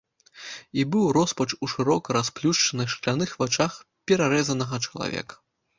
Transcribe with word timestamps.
І 0.83 0.85
быў 0.95 1.03
роспач 1.17 1.47
у 1.63 1.69
шырока 1.75 2.17
расплюшчаных, 2.19 2.87
шкляных 2.95 3.39
вачах 3.45 3.71
перарэзанага 4.11 4.85
чалавека. 4.89 5.35